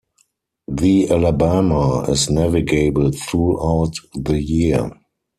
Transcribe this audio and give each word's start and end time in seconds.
The 0.67 1.11
Alabama 1.11 2.09
is 2.11 2.31
navigable 2.31 3.11
throughout 3.11 3.93
the 4.15 4.41
year. 4.41 4.89